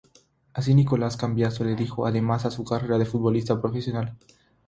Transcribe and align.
Así 0.55 0.73
Nicolás 0.73 1.15
Cambiasso 1.15 1.63
le 1.63 1.75
dijo 1.75 2.07
adiós 2.07 2.43
a 2.45 2.49
su 2.49 2.63
carrera 2.63 2.97
de 2.97 3.05
futbolista 3.05 3.61
profesional. 3.61 4.17